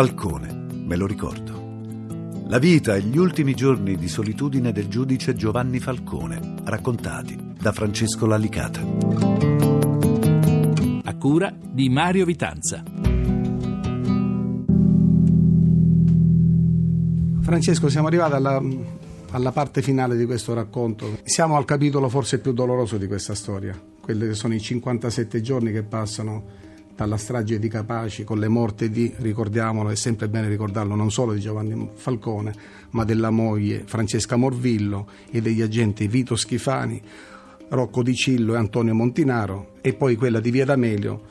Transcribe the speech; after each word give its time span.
Falcone, 0.00 0.66
me 0.84 0.94
lo 0.94 1.08
ricordo. 1.08 2.46
La 2.46 2.60
vita 2.60 2.94
e 2.94 3.00
gli 3.00 3.18
ultimi 3.18 3.52
giorni 3.52 3.96
di 3.96 4.06
solitudine 4.06 4.70
del 4.70 4.86
giudice 4.86 5.34
Giovanni 5.34 5.80
Falcone, 5.80 6.54
raccontati 6.62 7.36
da 7.60 7.72
Francesco 7.72 8.24
Lalicata. 8.24 8.80
A 11.02 11.16
cura 11.16 11.52
di 11.52 11.88
Mario 11.88 12.24
Vitanza. 12.26 12.84
Francesco, 17.40 17.88
siamo 17.88 18.06
arrivati 18.06 18.34
alla, 18.34 18.62
alla 19.30 19.50
parte 19.50 19.82
finale 19.82 20.16
di 20.16 20.26
questo 20.26 20.54
racconto. 20.54 21.18
Siamo 21.24 21.56
al 21.56 21.64
capitolo 21.64 22.08
forse 22.08 22.38
più 22.38 22.52
doloroso 22.52 22.98
di 22.98 23.08
questa 23.08 23.34
storia, 23.34 23.76
quelli 24.00 24.28
che 24.28 24.34
sono 24.34 24.54
i 24.54 24.60
57 24.60 25.40
giorni 25.40 25.72
che 25.72 25.82
passano 25.82 26.67
dalla 26.98 27.16
strage 27.16 27.60
di 27.60 27.68
Capaci 27.68 28.24
con 28.24 28.40
le 28.40 28.48
morte 28.48 28.90
di, 28.90 29.14
ricordiamolo, 29.18 29.90
è 29.90 29.94
sempre 29.94 30.28
bene 30.28 30.48
ricordarlo, 30.48 30.96
non 30.96 31.12
solo 31.12 31.32
di 31.32 31.38
Giovanni 31.38 31.90
Falcone, 31.94 32.52
ma 32.90 33.04
della 33.04 33.30
moglie 33.30 33.84
Francesca 33.86 34.34
Morvillo 34.34 35.08
e 35.30 35.40
degli 35.40 35.62
agenti 35.62 36.08
Vito 36.08 36.34
Schifani, 36.34 37.00
Rocco 37.68 38.02
Di 38.02 38.16
Cillo 38.16 38.54
e 38.54 38.56
Antonio 38.56 38.96
Montinaro, 38.96 39.74
e 39.80 39.94
poi 39.94 40.16
quella 40.16 40.40
di 40.40 40.50
Via 40.50 40.64
D'Amelio 40.64 41.22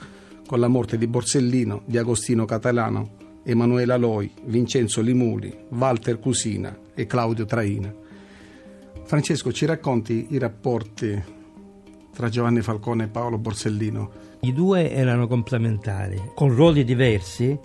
con 0.48 0.62
la 0.62 0.70
morte 0.70 0.98
di 0.98 1.06
Borsellino, 1.06 1.82
di 1.84 1.98
Agostino 1.98 2.46
Catalano, 2.46 3.42
Emanuela 3.44 3.98
Loi, 3.98 4.32
Vincenzo 4.46 5.02
Limuli, 5.02 5.54
Walter 5.72 6.18
Cusina 6.18 6.74
e 6.94 7.06
Claudio 7.08 7.44
Traina. 7.44 7.94
Francesco, 9.04 9.52
ci 9.52 9.66
racconti 9.66 10.28
i 10.30 10.38
rapporti 10.38 11.22
tra 12.14 12.30
Giovanni 12.30 12.62
Falcone 12.62 13.04
e 13.04 13.08
Paolo 13.08 13.38
Borsellino? 13.38 14.27
I 14.42 14.54
due 14.54 14.92
erano 14.92 15.28
complementari, 15.28 16.32
con 16.36 16.54
ruoli 16.54 16.84
diversi, 16.84 17.58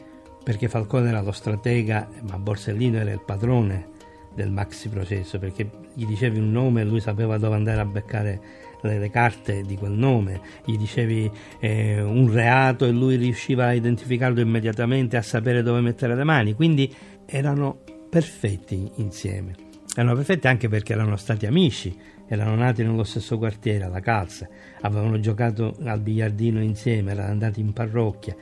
perché 0.43 0.69
Falcone 0.69 1.09
era 1.09 1.21
lo 1.21 1.33
stratega, 1.33 2.09
ma 2.29 2.39
Borsellino 2.39 2.99
era 2.99 3.13
il 3.13 3.23
padrone 3.25 3.91
del 4.35 4.51
maxi 4.51 4.89
processo, 4.89 5.39
perché 5.39 5.71
gli 5.95 6.07
dicevi 6.07 6.39
un 6.39 6.51
nome 6.51 6.81
e 6.81 6.85
lui 6.85 7.01
sapeva 7.01 7.37
dove 7.37 7.57
andare 7.57 7.81
a 7.81 7.85
beccare 7.85 8.41
le, 8.81 8.99
le 8.99 9.11
carte 9.11 9.63
di 9.63 9.77
quel 9.77 9.93
nome, 9.93 10.41
gli 10.65 10.77
dicevi 10.77 11.31
eh, 11.61 12.03
un 12.03 12.33
reato 12.33 12.87
e 12.87 12.91
lui 12.91 13.17
riusciva 13.17 13.67
a 13.67 13.75
identificarlo 13.75 14.41
immediatamente, 14.41 15.17
a 15.17 15.23
sapere 15.23 15.63
dove 15.63 15.81
mettere 15.81 16.15
le 16.15 16.25
mani, 16.25 16.55
quindi 16.55 16.93
erano 17.27 17.79
perfetti 18.09 18.91
insieme. 18.97 19.71
Erano 19.95 20.15
perfetti 20.15 20.47
anche 20.47 20.69
perché 20.69 20.95
erano 20.95 21.17
stati 21.17 21.45
amici, 21.45 21.95
erano 22.27 22.55
nati 22.55 22.83
nello 22.83 23.05
stesso 23.05 23.37
quartiere, 23.37 23.85
alla 23.85 24.01
Calza, 24.01 24.49
avevano 24.81 25.21
giocato 25.21 25.77
al 25.85 26.01
biliardino 26.01 26.63
insieme, 26.63 27.13
erano 27.13 27.31
andati 27.31 27.61
in 27.61 27.75
parrocchia, 27.75 28.35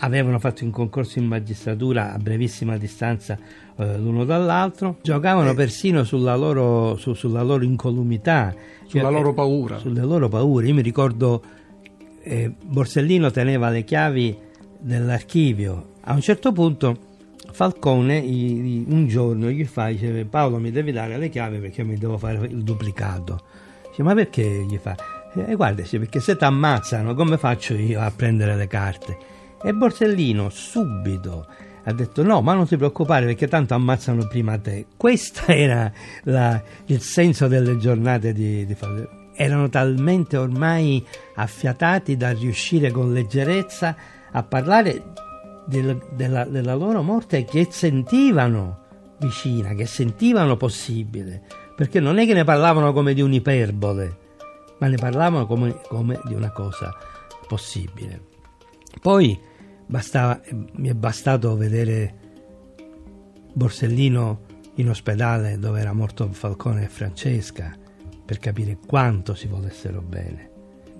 avevano 0.00 0.40
fatto 0.40 0.64
un 0.64 0.70
concorso 0.70 1.20
in 1.20 1.26
magistratura 1.26 2.12
a 2.12 2.18
brevissima 2.18 2.76
distanza 2.76 3.38
eh, 3.76 3.96
l'uno 3.96 4.24
dall'altro, 4.24 4.98
giocavano 5.00 5.50
eh. 5.50 5.54
persino 5.54 6.02
sulla 6.02 6.34
loro, 6.34 6.96
su, 6.96 7.14
sulla 7.14 7.42
loro 7.42 7.62
incolumità, 7.62 8.52
sulla 8.86 9.04
cioè, 9.04 9.12
loro 9.12 9.32
paura. 9.32 9.78
Sulle 9.78 10.02
loro 10.02 10.28
paure. 10.28 10.66
Io 10.66 10.74
mi 10.74 10.82
ricordo 10.82 11.42
eh, 12.22 12.52
Borsellino 12.60 13.30
teneva 13.30 13.70
le 13.70 13.84
chiavi 13.84 14.36
dell'archivio. 14.80 15.90
A 16.02 16.14
un 16.14 16.20
certo 16.20 16.52
punto 16.52 17.06
Falcone 17.58 18.20
un 18.20 19.08
giorno 19.08 19.50
gli 19.50 19.64
fa, 19.64 19.88
dice 19.88 20.24
Paolo 20.26 20.58
mi 20.58 20.70
devi 20.70 20.92
dare 20.92 21.18
le 21.18 21.28
chiavi 21.28 21.58
perché 21.58 21.82
mi 21.82 21.98
devo 21.98 22.16
fare 22.16 22.46
il 22.46 22.62
duplicato. 22.62 23.42
Dice 23.88 24.04
ma 24.04 24.14
perché 24.14 24.64
gli 24.64 24.76
fa? 24.76 24.94
E 25.34 25.44
eh, 25.44 25.54
guarda, 25.56 25.82
perché 25.82 26.20
se 26.20 26.36
ti 26.36 26.44
ammazzano 26.44 27.14
come 27.14 27.36
faccio 27.36 27.74
io 27.74 28.00
a 28.00 28.12
prendere 28.14 28.54
le 28.54 28.68
carte? 28.68 29.18
E 29.60 29.72
Borsellino 29.72 30.50
subito 30.50 31.48
ha 31.82 31.92
detto 31.92 32.22
no, 32.22 32.42
ma 32.42 32.54
non 32.54 32.68
ti 32.68 32.76
preoccupare 32.76 33.26
perché 33.26 33.48
tanto 33.48 33.74
ammazzano 33.74 34.28
prima 34.28 34.56
te. 34.56 34.86
Questo 34.96 35.46
era 35.50 35.90
la, 36.22 36.62
il 36.84 37.00
senso 37.00 37.48
delle 37.48 37.76
giornate 37.76 38.32
di, 38.32 38.66
di 38.66 38.74
Falcone. 38.76 39.32
Erano 39.34 39.68
talmente 39.68 40.36
ormai 40.36 41.04
affiatati 41.34 42.16
da 42.16 42.30
riuscire 42.30 42.92
con 42.92 43.12
leggerezza 43.12 43.96
a 44.30 44.42
parlare 44.44 45.26
del, 45.68 46.02
della, 46.12 46.44
della 46.44 46.74
loro 46.74 47.02
morte 47.02 47.44
che 47.44 47.68
sentivano 47.70 48.86
vicina, 49.18 49.74
che 49.74 49.86
sentivano 49.86 50.56
possibile, 50.56 51.42
perché 51.76 52.00
non 52.00 52.18
è 52.18 52.26
che 52.26 52.32
ne 52.32 52.44
parlavano 52.44 52.92
come 52.92 53.12
di 53.12 53.20
un'iperbole, 53.20 54.18
ma 54.78 54.86
ne 54.86 54.96
parlavano 54.96 55.46
come, 55.46 55.78
come 55.86 56.20
di 56.24 56.34
una 56.34 56.50
cosa 56.52 56.96
possibile. 57.46 58.22
Poi 59.00 59.38
bastava, 59.86 60.40
mi 60.76 60.88
è 60.88 60.94
bastato 60.94 61.54
vedere 61.56 62.14
Borsellino 63.52 64.46
in 64.76 64.88
ospedale 64.88 65.58
dove 65.58 65.80
era 65.80 65.92
morto 65.92 66.28
Falcone 66.32 66.84
e 66.84 66.88
Francesca 66.88 67.76
per 68.24 68.38
capire 68.38 68.78
quanto 68.86 69.34
si 69.34 69.48
volessero 69.48 70.00
bene. 70.00 70.50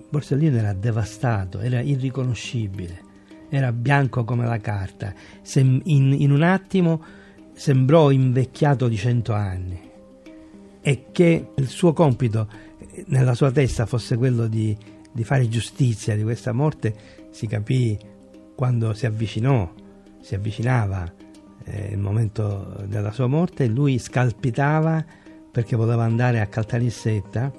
Borsellino 0.09 0.57
era 0.57 0.73
devastato, 0.73 1.59
era 1.59 1.79
irriconoscibile 1.79 3.07
era 3.49 3.71
bianco 3.71 4.23
come 4.23 4.45
la 4.45 4.59
carta, 4.59 5.13
Sem- 5.41 5.81
in, 5.85 6.13
in 6.13 6.31
un 6.31 6.43
attimo 6.43 7.03
sembrò 7.53 8.11
invecchiato 8.11 8.87
di 8.87 8.95
cento 8.95 9.33
anni. 9.33 9.87
E 10.81 11.05
che 11.11 11.49
il 11.55 11.67
suo 11.67 11.91
compito 11.93 12.47
eh, 12.77 13.03
nella 13.07 13.33
sua 13.33 13.51
testa 13.51 13.85
fosse 13.85 14.15
quello 14.15 14.47
di, 14.47 14.75
di 15.11 15.23
fare 15.23 15.47
giustizia 15.49 16.15
di 16.15 16.23
questa 16.23 16.53
morte 16.53 16.95
si 17.31 17.47
capì 17.47 17.97
quando 18.55 18.93
si 18.93 19.05
avvicinò, 19.05 19.71
si 20.21 20.35
avvicinava 20.35 21.11
eh, 21.65 21.89
il 21.91 21.97
momento 21.97 22.83
della 22.87 23.11
sua 23.11 23.27
morte, 23.27 23.67
lui 23.67 23.99
scalpitava 23.99 25.03
perché 25.51 25.75
voleva 25.75 26.03
andare 26.03 26.39
a 26.39 26.47
Caltanissetta 26.47 27.51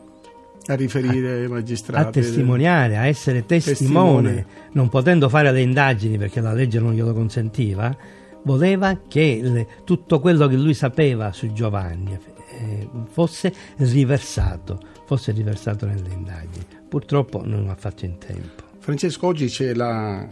a 0.67 0.75
riferire 0.75 1.43
ai 1.43 1.49
magistrati. 1.49 2.07
A 2.07 2.11
testimoniare, 2.11 2.97
a 2.97 3.07
essere 3.07 3.47
testimone, 3.47 4.35
testimone, 4.35 4.47
non 4.73 4.89
potendo 4.89 5.29
fare 5.29 5.51
le 5.53 5.63
indagini 5.63 6.19
perché 6.19 6.41
la 6.41 6.53
legge 6.53 6.79
non 6.79 6.93
glielo 6.93 7.13
consentiva, 7.13 7.97
voleva 8.45 9.01
che 9.09 9.41
le, 9.43 9.67
tutto 9.85 10.21
quello 10.21 10.47
che 10.47 10.57
lui 10.57 10.75
sapeva 10.75 11.33
su 11.33 11.53
Giovanni 11.53 12.19
eh, 12.59 12.89
fosse 13.11 13.53
riversato, 13.77 14.81
fosse 15.07 15.33
riversato 15.33 15.87
nelle 15.87 16.13
indagini. 16.13 16.67
Purtroppo 16.89 17.45
non 17.45 17.67
l'ha 17.67 17.77
fatto 17.77 18.05
in 18.05 18.19
tempo. 18.19 18.65
Francesco, 18.79 19.27
oggi 19.27 19.47
c'è 19.47 19.75
la, 19.75 20.27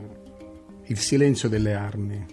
il 0.84 0.98
silenzio 0.98 1.48
delle 1.48 1.74
armi. 1.74 2.26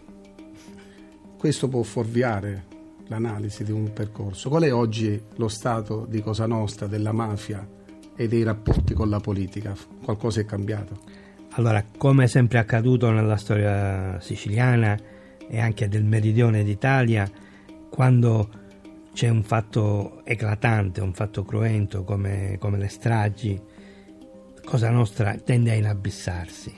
Questo 1.37 1.67
può 1.67 1.83
fuorviare 1.83 2.73
l'analisi 3.07 3.63
di 3.63 3.71
un 3.71 3.93
percorso. 3.93 4.49
Qual 4.49 4.63
è 4.63 4.73
oggi 4.73 5.21
lo 5.35 5.47
stato 5.47 6.05
di 6.09 6.21
Cosa 6.21 6.47
Nostra, 6.47 6.87
della 6.87 7.11
mafia 7.11 7.67
e 8.15 8.27
dei 8.27 8.43
rapporti 8.43 8.93
con 8.93 9.09
la 9.09 9.19
politica? 9.19 9.75
Qualcosa 10.03 10.41
è 10.41 10.45
cambiato? 10.45 10.99
Allora, 11.51 11.83
come 11.97 12.25
è 12.25 12.27
sempre 12.27 12.57
accaduto 12.57 13.09
nella 13.11 13.37
storia 13.37 14.19
siciliana 14.19 14.97
e 15.47 15.59
anche 15.59 15.87
del 15.87 16.03
meridione 16.03 16.63
d'Italia, 16.63 17.29
quando 17.89 18.49
c'è 19.13 19.29
un 19.29 19.43
fatto 19.43 20.25
eclatante, 20.25 20.99
un 20.99 21.13
fatto 21.13 21.43
cruento 21.43 22.03
come, 22.03 22.57
come 22.59 22.77
le 22.77 22.89
stragi, 22.89 23.61
Cosa 24.65 24.89
Nostra 24.89 25.35
tende 25.35 25.71
a 25.71 25.75
inabissarsi. 25.75 26.73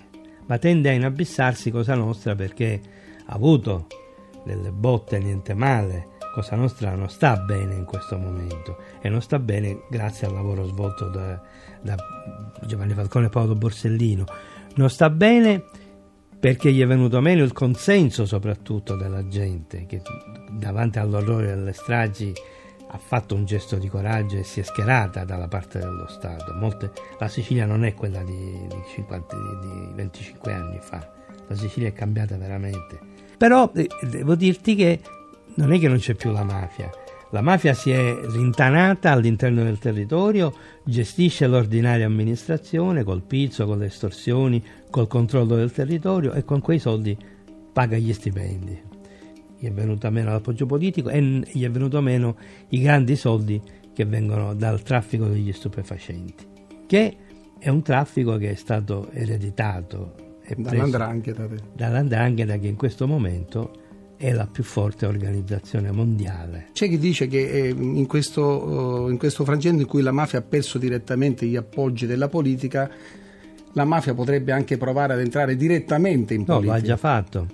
Ma 0.46 0.58
tende 0.60 0.90
a 0.90 0.94
inabissarsi 0.94 1.72
Cosa 1.72 1.96
Nostra 1.96 2.36
perché 2.36 2.80
ha 3.26 3.34
avuto 3.34 3.88
delle 4.46 4.72
botte 4.72 5.18
niente 5.18 5.54
male, 5.54 6.08
Cosa 6.38 6.56
Nostra 6.56 6.94
non 6.94 7.10
sta 7.10 7.36
bene 7.36 7.74
in 7.74 7.84
questo 7.84 8.16
momento 8.16 8.78
e 9.02 9.10
non 9.10 9.24
sta 9.24 9.40
bene 9.40 9.86
grazie 9.90 10.28
al 10.28 10.34
lavoro 10.34 10.66
svolto 10.66 11.10
da, 11.10 11.42
da 11.82 11.96
Giovanni 12.64 12.94
Falcone 12.94 13.26
e 13.26 13.30
Paolo 13.30 13.56
Borsellino. 13.56 14.24
Non 14.76 14.88
sta 14.92 15.10
bene 15.10 15.64
perché 16.40 16.72
gli 16.72 16.80
è 16.80 16.86
venuto 16.86 17.22
meno 17.22 17.44
il 17.44 17.54
consenso 17.54 18.28
soprattutto 18.28 18.96
della 18.96 19.28
gente 19.28 19.88
che 19.88 20.04
davanti 20.52 21.00
all'orrore 21.00 21.48
delle 21.48 21.74
stragi 21.74 22.32
ha 22.90 22.98
fatto 23.00 23.34
un 23.34 23.46
gesto 23.46 23.78
di 23.78 23.88
coraggio 23.88 24.38
e 24.38 24.44
si 24.44 24.60
è 24.60 24.64
schierata 24.64 25.24
dalla 25.24 25.48
parte 25.48 25.80
dello 25.80 26.06
Stato. 26.08 26.54
Molte, 26.54 26.92
la 27.18 27.30
Sicilia 27.30 27.66
non 27.66 27.84
è 27.84 27.96
quella 27.96 28.22
di, 28.22 28.68
di, 28.68 28.84
50, 28.94 29.36
di, 29.36 29.92
25 29.96 30.54
anni 30.54 30.78
fa, 30.82 31.12
la 31.48 31.56
Sicilia 31.56 31.88
è 31.88 31.94
cambiata 31.94 32.38
veramente. 32.38 33.00
Però 33.36 33.72
eh, 33.74 33.88
devo 34.04 34.36
dirti 34.36 34.76
che 34.76 35.02
non 35.58 35.74
è 35.74 35.80
che 35.80 35.88
non 35.88 35.98
c'è 35.98 36.16
più 36.16 36.32
la 36.32 36.44
mafia. 36.44 36.90
La 37.32 37.42
mafia 37.42 37.74
si 37.74 37.92
è 37.92 38.16
rintanata 38.30 39.12
all'interno 39.12 39.64
del 39.64 39.80
territorio, 39.80 40.54
gestisce 40.84 41.46
l'ordinaria 41.46 42.06
amministrazione 42.06 43.04
col 43.04 43.22
pizzo, 43.22 43.66
con 43.66 43.80
le 43.80 43.88
estorsioni, 43.88 44.64
col 44.90 45.08
controllo 45.08 45.56
del 45.56 45.72
territorio 45.72 46.32
e 46.32 46.46
con 46.46 46.62
quei 46.62 46.80
soldi 46.80 47.18
paga 47.74 47.98
gli 47.98 48.14
stipendi. 48.14 48.82
Gli 49.60 49.66
è 49.66 49.72
venuto 49.72 50.10
meno 50.10 50.32
l'appoggio 50.32 50.66
politico 50.66 51.10
e 51.10 51.22
gli 51.22 51.66
è 51.66 51.70
venuto 51.70 52.00
meno 52.02 52.38
i 52.70 52.80
grandi 52.80 53.16
soldi 53.16 53.62
che 53.94 54.06
vengono 54.06 54.54
dal 54.54 54.82
traffico 54.84 55.26
degli 55.26 55.52
stupefacenti, 55.52 56.46
che 56.86 57.18
è 57.60 57.68
un 57.68 57.82
traffico 57.82 58.38
che 58.38 58.52
è 58.52 58.56
stato 58.56 59.10
ereditato 59.12 60.14
dall'andrangheta. 60.56 61.48
dall'andrangheta 61.74 62.58
che 62.58 62.68
in 62.68 62.76
questo 62.76 63.08
momento 63.08 63.87
è 64.18 64.34
la 64.34 64.48
più 64.48 64.64
forte 64.64 65.06
organizzazione 65.06 65.92
mondiale. 65.92 66.70
C'è 66.74 66.90
chi 66.90 66.98
dice 66.98 67.28
che 67.28 67.48
eh, 67.48 67.68
in 67.70 68.08
questo, 68.08 69.08
in 69.10 69.18
questo 69.18 69.46
frangente 69.46 69.84
in 69.84 69.88
cui 69.88 70.02
la 70.02 70.12
mafia 70.12 70.40
ha 70.40 70.42
perso 70.42 70.80
direttamente 70.80 71.46
gli 71.46 71.56
appoggi 71.56 72.08
della 72.08 72.28
politica, 72.28 72.90
la 73.74 73.86
mafia 73.86 74.16
potrebbe 74.16 74.52
anche 74.52 74.78
provare 74.78 75.14
ad 75.14 75.20
entrare 75.20 75.56
direttamente 75.56 76.34
in 76.34 76.46
politica. 76.46 76.74
No, 76.74 76.78
lo 76.78 76.84
ha 76.84 76.86
già 76.86 76.98
fatto. 76.98 77.48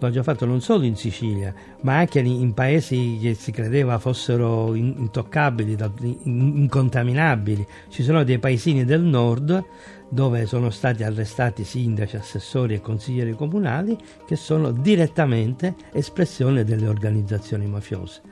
Lo 0.00 0.06
ha 0.06 0.10
già 0.10 0.22
fatto 0.22 0.44
non 0.44 0.60
solo 0.60 0.84
in 0.84 0.94
Sicilia, 0.96 1.52
ma 1.82 1.98
anche 1.98 2.20
in 2.20 2.52
paesi 2.52 3.18
che 3.20 3.34
si 3.34 3.50
credeva 3.50 3.98
fossero 3.98 4.74
intoccabili, 4.74 5.76
incontaminabili. 6.22 7.66
Ci 7.88 8.02
sono 8.04 8.22
dei 8.22 8.38
paesini 8.38 8.84
del 8.84 9.02
nord 9.02 9.64
dove 10.08 10.46
sono 10.46 10.70
stati 10.70 11.02
arrestati 11.02 11.64
sindaci, 11.64 12.16
assessori 12.16 12.74
e 12.74 12.80
consiglieri 12.80 13.32
comunali 13.32 13.96
che 14.26 14.36
sono 14.36 14.70
direttamente 14.70 15.74
espressione 15.92 16.64
delle 16.64 16.88
organizzazioni 16.88 17.66
mafiose. 17.66 18.22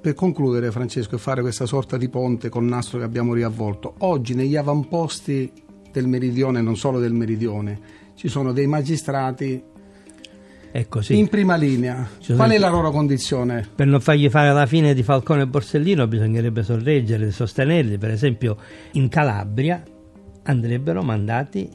Per 0.00 0.14
concludere, 0.14 0.70
Francesco, 0.70 1.16
e 1.16 1.18
fare 1.18 1.42
questa 1.42 1.66
sorta 1.66 1.98
di 1.98 2.08
ponte 2.08 2.48
col 2.48 2.64
nastro 2.64 2.98
che 2.98 3.04
abbiamo 3.04 3.34
riavvolto, 3.34 3.94
oggi 3.98 4.34
negli 4.34 4.56
avamposti 4.56 5.52
del 5.92 6.06
meridione, 6.06 6.62
non 6.62 6.76
solo 6.76 6.98
del 6.98 7.12
meridione, 7.12 7.78
ci 8.14 8.28
sono 8.28 8.52
dei 8.52 8.66
magistrati 8.66 9.62
in 11.08 11.28
prima 11.28 11.56
linea. 11.56 12.08
Qual 12.24 12.50
è 12.50 12.58
la 12.58 12.68
loro 12.68 12.90
condizione? 12.90 13.68
Per 13.74 13.86
non 13.86 14.00
fargli 14.00 14.30
fare 14.30 14.52
la 14.52 14.66
fine 14.66 14.94
di 14.94 15.02
Falcone 15.02 15.42
e 15.42 15.46
Borsellino 15.48 16.06
bisognerebbe 16.06 16.62
sorreggere, 16.62 17.30
sostenerli. 17.32 17.98
Per 17.98 18.10
esempio 18.10 18.56
in 18.92 19.08
Calabria 19.08 19.82
andrebbero 20.42 21.02
mandati 21.02 21.68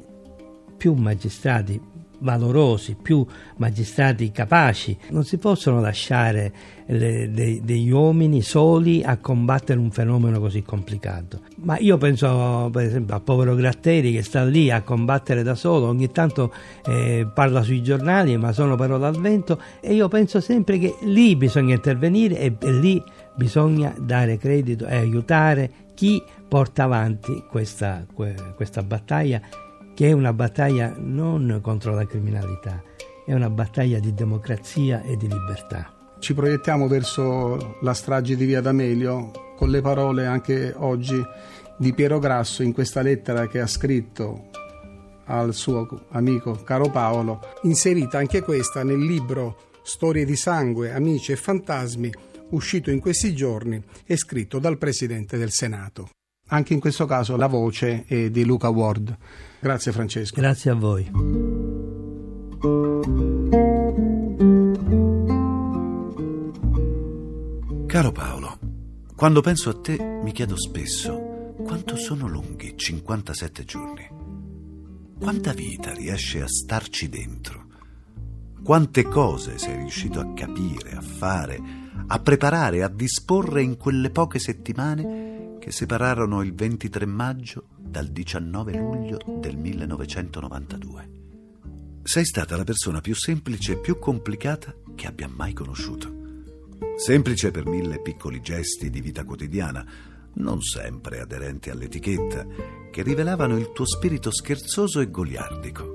più 0.77 0.93
magistrati 0.93 1.79
valorosi, 2.19 2.95
più 3.01 3.25
magistrati 3.57 4.31
capaci. 4.31 4.97
Non 5.09 5.23
si 5.23 5.37
possono 5.37 5.79
lasciare 5.79 6.51
le, 6.87 7.31
de, 7.31 7.61
degli 7.63 7.89
uomini 7.89 8.41
soli 8.41 9.03
a 9.03 9.17
combattere 9.17 9.79
un 9.79 9.91
fenomeno 9.91 10.39
così 10.39 10.61
complicato. 10.61 11.41
Ma 11.57 11.77
io 11.77 11.97
penso 11.97 12.69
per 12.71 12.85
esempio 12.85 13.15
al 13.15 13.21
povero 13.21 13.55
Gratteri 13.55 14.11
che 14.11 14.23
sta 14.23 14.43
lì 14.43 14.69
a 14.69 14.81
combattere 14.81 15.43
da 15.43 15.55
solo, 15.55 15.87
ogni 15.87 16.11
tanto 16.11 16.53
eh, 16.85 17.27
parla 17.33 17.61
sui 17.61 17.81
giornali 17.81 18.37
ma 18.37 18.51
sono 18.51 18.75
parole 18.75 19.05
al 19.05 19.19
vento 19.19 19.59
e 19.79 19.93
io 19.93 20.07
penso 20.07 20.39
sempre 20.39 20.77
che 20.77 20.95
lì 21.01 21.35
bisogna 21.35 21.75
intervenire 21.75 22.37
e, 22.39 22.55
e 22.59 22.71
lì 22.71 23.01
bisogna 23.35 23.93
dare 23.97 24.37
credito 24.37 24.85
e 24.87 24.95
aiutare 24.95 25.71
chi 25.93 26.21
porta 26.47 26.83
avanti 26.83 27.43
questa, 27.49 28.05
questa 28.55 28.83
battaglia 28.83 29.41
che 29.93 30.09
è 30.09 30.11
una 30.11 30.33
battaglia 30.33 30.93
non 30.97 31.59
contro 31.61 31.93
la 31.93 32.05
criminalità, 32.05 32.83
è 33.25 33.33
una 33.33 33.49
battaglia 33.49 33.99
di 33.99 34.13
democrazia 34.13 35.01
e 35.03 35.15
di 35.15 35.27
libertà. 35.27 35.91
Ci 36.19 36.33
proiettiamo 36.33 36.87
verso 36.87 37.77
la 37.81 37.93
strage 37.93 38.35
di 38.35 38.45
Via 38.45 38.59
D'Amelio 38.59 39.53
con 39.55 39.69
le 39.69 39.79
parole 39.79 40.25
anche 40.25 40.73
oggi 40.75 41.23
di 41.77 41.93
Piero 41.93 42.19
Grasso 42.19 42.61
in 42.61 42.73
questa 42.73 43.01
lettera 43.01 43.47
che 43.47 43.61
ha 43.61 43.67
scritto 43.67 44.49
al 45.25 45.53
suo 45.53 45.87
amico 46.09 46.51
caro 46.63 46.89
Paolo, 46.89 47.39
inserita 47.63 48.17
anche 48.17 48.41
questa 48.41 48.83
nel 48.83 48.99
libro 48.99 49.57
Storie 49.81 50.25
di 50.25 50.35
sangue, 50.35 50.91
amici 50.91 51.31
e 51.31 51.35
fantasmi, 51.35 52.11
uscito 52.51 52.91
in 52.91 52.99
questi 52.99 53.35
giorni 53.35 53.81
e 54.05 54.17
scritto 54.17 54.59
dal 54.59 54.77
Presidente 54.77 55.37
del 55.37 55.51
Senato. 55.51 56.09
Anche 56.49 56.73
in 56.73 56.79
questo 56.79 57.05
caso 57.05 57.35
la 57.37 57.47
voce 57.47 58.05
è 58.05 58.29
di 58.29 58.45
Luca 58.45 58.69
Ward. 58.69 59.17
Grazie 59.59 59.91
Francesco. 59.91 60.39
Grazie 60.39 60.71
a 60.71 60.75
voi. 60.75 61.11
Caro 67.87 68.11
Paolo, 68.11 68.59
quando 69.15 69.41
penso 69.41 69.69
a 69.69 69.79
te 69.79 69.97
mi 70.21 70.31
chiedo 70.33 70.57
spesso 70.57 71.53
quanto 71.63 71.95
sono 71.95 72.27
lunghi 72.27 72.77
57 72.77 73.63
giorni. 73.63 74.07
Quanta 75.17 75.53
vita 75.53 75.93
riesce 75.93 76.41
a 76.41 76.47
starci 76.47 77.07
dentro? 77.09 77.67
Quante 78.63 79.03
cose 79.03 79.57
sei 79.57 79.77
riuscito 79.77 80.19
a 80.19 80.33
capire, 80.33 80.91
a 80.91 81.01
fare, 81.01 81.84
a 82.07 82.19
preparare, 82.19 82.83
a 82.83 82.87
disporre 82.87 83.61
in 83.63 83.77
quelle 83.77 84.11
poche 84.11 84.39
settimane 84.39 85.57
che 85.59 85.71
separarono 85.71 86.43
il 86.43 86.53
23 86.53 87.05
maggio 87.05 87.69
dal 87.77 88.07
19 88.07 88.77
luglio 88.77 89.17
del 89.39 89.57
1992. 89.57 91.09
Sei 92.03 92.23
stata 92.23 92.55
la 92.55 92.63
persona 92.63 93.01
più 93.01 93.15
semplice 93.15 93.73
e 93.73 93.79
più 93.79 93.97
complicata 93.97 94.75
che 94.93 95.07
abbia 95.07 95.27
mai 95.27 95.53
conosciuto. 95.53 96.13
Semplice 96.97 97.49
per 97.49 97.65
mille 97.65 97.99
piccoli 97.99 98.41
gesti 98.41 98.91
di 98.91 99.01
vita 99.01 99.23
quotidiana, 99.23 99.83
non 100.33 100.61
sempre 100.61 101.19
aderenti 101.19 101.71
all'etichetta, 101.71 102.45
che 102.91 103.01
rivelavano 103.01 103.57
il 103.57 103.71
tuo 103.71 103.87
spirito 103.87 104.31
scherzoso 104.31 104.99
e 104.99 105.09
goliardico. 105.09 105.93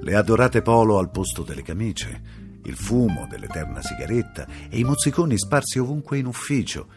Le 0.00 0.14
adorate 0.14 0.60
polo 0.60 0.98
al 0.98 1.10
posto 1.10 1.42
delle 1.42 1.62
camicie, 1.62 2.47
il 2.64 2.74
fumo 2.74 3.26
dell'eterna 3.28 3.82
sigaretta 3.82 4.46
e 4.68 4.78
i 4.78 4.84
mozziconi 4.84 5.38
sparsi 5.38 5.78
ovunque 5.78 6.18
in 6.18 6.26
ufficio, 6.26 6.88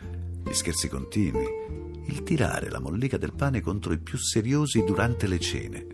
gli 0.43 0.53
scherzi 0.53 0.87
continui, 0.87 1.45
il 2.07 2.23
tirare 2.23 2.69
la 2.69 2.79
mollica 2.79 3.17
del 3.17 3.33
pane 3.33 3.61
contro 3.61 3.93
i 3.93 3.99
più 3.99 4.17
seriosi 4.17 4.83
durante 4.83 5.27
le 5.27 5.39
cene. 5.39 5.85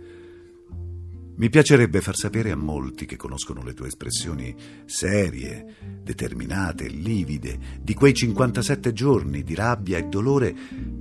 Mi 1.37 1.49
piacerebbe 1.49 2.01
far 2.01 2.15
sapere 2.15 2.49
a 2.49 2.55
molti 2.55 3.05
che 3.05 3.15
conoscono 3.15 3.61
le 3.61 3.75
tue 3.75 3.89
espressioni 3.89 4.55
serie, 4.85 5.75
determinate, 6.01 6.87
livide, 6.87 7.59
di 7.79 7.93
quei 7.93 8.15
57 8.15 8.91
giorni 8.91 9.43
di 9.43 9.53
rabbia 9.53 9.99
e 9.99 10.05
dolore, 10.05 10.55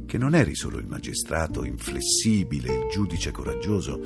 che 0.05 0.19
non 0.19 0.35
eri 0.35 0.55
solo 0.55 0.77
il 0.77 0.87
magistrato 0.87 1.65
inflessibile, 1.65 2.71
il 2.71 2.89
giudice 2.93 3.31
coraggioso, 3.31 3.99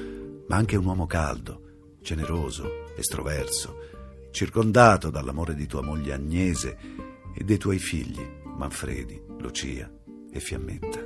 ma 0.47 0.55
anche 0.55 0.77
un 0.77 0.85
uomo 0.85 1.07
caldo, 1.07 1.63
generoso, 2.01 2.95
estroverso, 2.97 3.80
circondato 4.31 5.11
dall'amore 5.11 5.55
di 5.55 5.67
tua 5.67 5.83
moglie 5.83 6.13
Agnese 6.13 6.79
e 7.35 7.45
dei 7.45 7.59
tuoi 7.59 7.79
figli, 7.79 8.21
Manfredi, 8.57 9.21
Lucia 9.39 9.91
e 10.31 10.41
Fiammetta. 10.41 10.99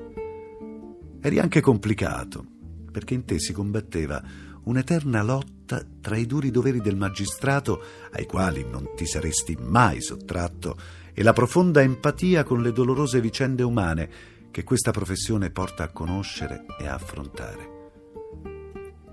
Eri 1.21 1.39
anche 1.39 1.61
complicato, 1.61 2.45
perché 2.91 3.15
in 3.15 3.25
te 3.25 3.39
si 3.39 3.53
combatteva 3.53 4.23
un'eterna 4.65 5.23
lotta 5.23 5.85
tra 6.01 6.17
i 6.17 6.27
duri 6.27 6.51
doveri 6.51 6.81
del 6.81 6.97
magistrato, 6.97 7.83
ai 8.13 8.27
quali 8.27 8.65
non 8.69 8.91
ti 8.95 9.07
saresti 9.07 9.57
mai 9.59 10.01
sottratto, 10.01 10.77
e 11.13 11.23
la 11.23 11.33
profonda 11.33 11.81
empatia 11.81 12.45
con 12.45 12.61
le 12.61 12.73
dolorose 12.73 13.21
vicende 13.21 13.63
umane 13.63 14.11
che 14.51 14.65
questa 14.65 14.91
professione 14.91 15.51
porta 15.51 15.85
a 15.85 15.93
conoscere 15.93 16.67
e 16.79 16.87
a 16.87 16.95
affrontare. 16.95 17.73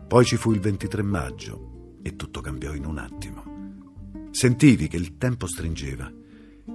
Poi 0.08 0.26
ci 0.26 0.36
fu 0.36 0.52
il 0.52 0.60
23 0.60 1.02
maggio 1.04 1.98
e 2.04 2.16
tutto 2.16 2.42
cambiò 2.42 2.74
in 2.74 2.86
un 2.86 2.98
attimo. 2.98 3.51
Sentivi 4.32 4.88
che 4.88 4.98
il 4.98 5.18
tempo 5.18 5.46
stringeva 5.46 6.12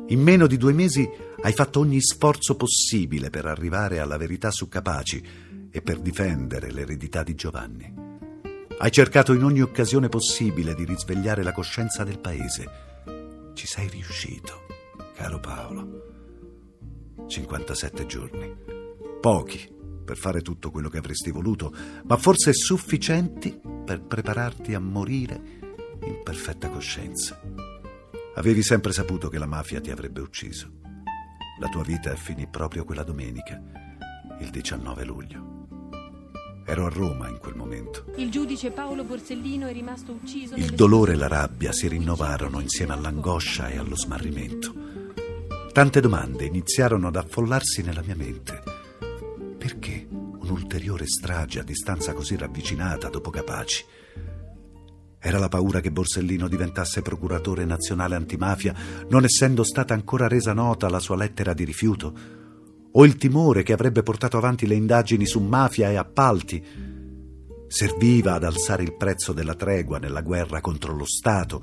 in 0.08 0.20
meno 0.20 0.46
di 0.46 0.56
due 0.56 0.72
mesi 0.72 1.08
hai 1.42 1.52
fatto 1.52 1.80
ogni 1.80 2.00
sforzo 2.00 2.54
possibile 2.54 3.28
per 3.28 3.44
arrivare 3.46 3.98
alla 3.98 4.16
verità 4.16 4.52
su 4.52 4.68
Capaci 4.68 5.22
e 5.70 5.82
per 5.82 5.98
difendere 5.98 6.70
l'eredità 6.70 7.24
di 7.24 7.34
Giovanni. 7.34 7.92
Hai 8.78 8.90
cercato 8.92 9.32
in 9.32 9.42
ogni 9.42 9.62
occasione 9.62 10.08
possibile 10.08 10.74
di 10.74 10.84
risvegliare 10.84 11.42
la 11.42 11.52
coscienza 11.52 12.04
del 12.04 12.20
paese. 12.20 12.70
Ci 13.54 13.66
sei 13.66 13.88
riuscito, 13.88 14.66
caro 15.16 15.40
Paolo. 15.40 16.04
57 17.26 18.06
giorni. 18.06 18.54
Pochi 19.20 19.74
per 20.04 20.16
fare 20.16 20.40
tutto 20.40 20.70
quello 20.70 20.88
che 20.88 20.98
avresti 20.98 21.32
voluto, 21.32 21.74
ma 22.04 22.16
forse 22.16 22.52
sufficienti 22.52 23.60
per 23.84 24.02
prepararti 24.02 24.72
a 24.74 24.78
morire 24.78 25.65
in 26.02 26.22
perfetta 26.22 26.68
coscienza. 26.68 27.40
Avevi 28.34 28.62
sempre 28.62 28.92
saputo 28.92 29.28
che 29.28 29.38
la 29.38 29.46
mafia 29.46 29.80
ti 29.80 29.90
avrebbe 29.90 30.20
ucciso. 30.20 30.70
La 31.58 31.68
tua 31.68 31.82
vita 31.82 32.14
finì 32.16 32.46
proprio 32.46 32.84
quella 32.84 33.02
domenica, 33.02 33.60
il 34.40 34.50
19 34.50 35.04
luglio. 35.04 35.54
Ero 36.66 36.86
a 36.86 36.88
Roma 36.88 37.28
in 37.28 37.38
quel 37.38 37.54
momento. 37.54 38.06
Il 38.16 38.30
giudice 38.30 38.72
Paolo 38.72 39.04
Borsellino 39.04 39.68
è 39.68 39.72
rimasto 39.72 40.12
ucciso. 40.12 40.56
Il 40.56 40.74
dolore 40.74 41.12
e 41.12 41.16
la 41.16 41.28
rabbia 41.28 41.72
si 41.72 41.86
rinnovarono 41.86 42.60
insieme 42.60 42.92
all'angoscia 42.92 43.68
e 43.68 43.78
allo 43.78 43.96
smarrimento. 43.96 44.74
Tante 45.72 46.00
domande 46.00 46.44
iniziarono 46.44 47.06
ad 47.08 47.16
affollarsi 47.16 47.82
nella 47.82 48.02
mia 48.02 48.16
mente. 48.16 48.62
Perché 49.56 50.08
un'ulteriore 50.10 51.06
strage 51.06 51.60
a 51.60 51.62
distanza 51.62 52.12
così 52.14 52.36
ravvicinata 52.36 53.08
dopo 53.08 53.30
Capaci? 53.30 53.84
Era 55.26 55.40
la 55.40 55.48
paura 55.48 55.80
che 55.80 55.90
Borsellino 55.90 56.46
diventasse 56.46 57.02
procuratore 57.02 57.64
nazionale 57.64 58.14
antimafia, 58.14 58.72
non 59.08 59.24
essendo 59.24 59.64
stata 59.64 59.92
ancora 59.92 60.28
resa 60.28 60.52
nota 60.52 60.88
la 60.88 61.00
sua 61.00 61.16
lettera 61.16 61.52
di 61.52 61.64
rifiuto? 61.64 62.14
O 62.92 63.04
il 63.04 63.16
timore 63.16 63.64
che 63.64 63.72
avrebbe 63.72 64.04
portato 64.04 64.36
avanti 64.36 64.68
le 64.68 64.76
indagini 64.76 65.26
su 65.26 65.40
mafia 65.40 65.90
e 65.90 65.96
appalti? 65.96 66.62
Serviva 67.66 68.34
ad 68.34 68.44
alzare 68.44 68.84
il 68.84 68.94
prezzo 68.94 69.32
della 69.32 69.56
tregua 69.56 69.98
nella 69.98 70.20
guerra 70.20 70.60
contro 70.60 70.94
lo 70.94 71.04
Stato? 71.04 71.60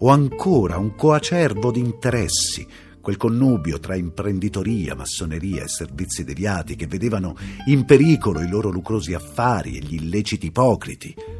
o 0.00 0.10
ancora 0.10 0.78
un 0.78 0.94
coacervo 0.94 1.72
di 1.72 1.80
interessi, 1.80 2.64
quel 3.00 3.16
connubio 3.16 3.80
tra 3.80 3.96
imprenditoria, 3.96 4.94
massoneria 4.94 5.64
e 5.64 5.68
servizi 5.68 6.22
deviati 6.22 6.76
che 6.76 6.86
vedevano 6.86 7.34
in 7.66 7.84
pericolo 7.84 8.40
i 8.40 8.48
loro 8.48 8.70
lucrosi 8.70 9.14
affari 9.14 9.76
e 9.76 9.80
gli 9.80 9.94
illeciti 9.94 10.46
ipocriti. 10.46 11.37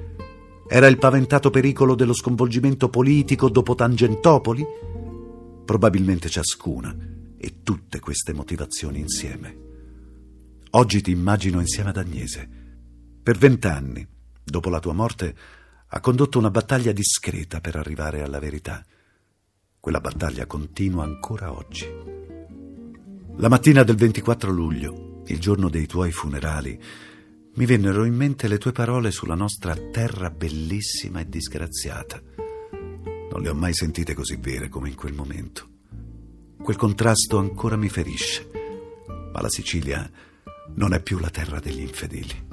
Era 0.70 0.86
il 0.86 0.98
paventato 0.98 1.48
pericolo 1.48 1.94
dello 1.94 2.12
sconvolgimento 2.12 2.90
politico 2.90 3.48
dopo 3.48 3.74
Tangentopoli? 3.74 4.66
Probabilmente 5.64 6.28
ciascuna 6.28 6.94
e 7.38 7.62
tutte 7.62 8.00
queste 8.00 8.34
motivazioni 8.34 9.00
insieme. 9.00 9.56
Oggi 10.72 11.00
ti 11.00 11.10
immagino 11.10 11.60
insieme 11.60 11.88
ad 11.88 11.96
Agnese. 11.96 12.46
Per 13.22 13.38
vent'anni, 13.38 14.06
dopo 14.44 14.68
la 14.68 14.78
tua 14.78 14.92
morte, 14.92 15.34
ha 15.86 16.00
condotto 16.00 16.38
una 16.38 16.50
battaglia 16.50 16.92
discreta 16.92 17.62
per 17.62 17.76
arrivare 17.76 18.20
alla 18.20 18.38
verità. 18.38 18.84
Quella 19.80 20.00
battaglia 20.00 20.44
continua 20.44 21.02
ancora 21.02 21.50
oggi. 21.50 21.86
La 23.36 23.48
mattina 23.48 23.84
del 23.84 23.96
24 23.96 24.50
luglio, 24.50 25.22
il 25.28 25.40
giorno 25.40 25.70
dei 25.70 25.86
tuoi 25.86 26.12
funerali, 26.12 26.78
mi 27.58 27.66
vennero 27.66 28.04
in 28.04 28.14
mente 28.14 28.46
le 28.46 28.56
tue 28.56 28.70
parole 28.70 29.10
sulla 29.10 29.34
nostra 29.34 29.74
terra 29.74 30.30
bellissima 30.30 31.18
e 31.18 31.28
disgraziata. 31.28 32.22
Non 33.32 33.42
le 33.42 33.48
ho 33.48 33.54
mai 33.54 33.74
sentite 33.74 34.14
così 34.14 34.36
vere 34.36 34.68
come 34.68 34.90
in 34.90 34.94
quel 34.94 35.12
momento. 35.12 35.68
Quel 36.62 36.76
contrasto 36.76 37.36
ancora 37.36 37.74
mi 37.74 37.88
ferisce, 37.88 38.48
ma 39.32 39.40
la 39.40 39.48
Sicilia 39.48 40.08
non 40.76 40.92
è 40.92 41.02
più 41.02 41.18
la 41.18 41.30
terra 41.30 41.58
degli 41.58 41.80
infedeli. 41.80 42.46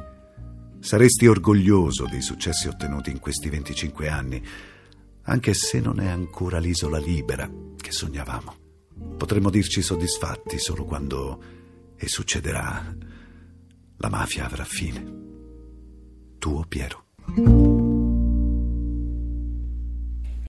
Saresti 0.79 1.27
orgoglioso 1.27 2.07
dei 2.09 2.23
successi 2.23 2.67
ottenuti 2.67 3.11
in 3.11 3.19
questi 3.19 3.47
25 3.47 4.09
anni, 4.09 4.43
anche 5.25 5.53
se 5.53 5.79
non 5.81 5.99
è 5.99 6.07
ancora 6.07 6.57
l'isola 6.57 6.97
libera 6.97 7.47
che 7.79 7.91
sognavamo. 7.91 8.55
Potremmo 9.17 9.51
dirci 9.51 9.83
soddisfatti 9.83 10.57
solo 10.57 10.83
quando, 10.83 11.43
e 11.95 12.07
succederà, 12.07 13.13
la 13.97 14.09
mafia 14.09 14.45
avrà 14.45 14.63
fine. 14.63 15.03
Tuo 16.39 16.65
Piero. 16.67 17.03